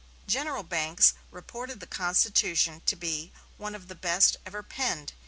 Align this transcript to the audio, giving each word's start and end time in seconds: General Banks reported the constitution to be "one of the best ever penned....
General 0.25 0.63
Banks 0.63 1.13
reported 1.29 1.79
the 1.79 1.85
constitution 1.85 2.81
to 2.87 2.95
be 2.95 3.31
"one 3.57 3.75
of 3.75 3.87
the 3.87 3.93
best 3.93 4.35
ever 4.47 4.63
penned.... 4.63 5.13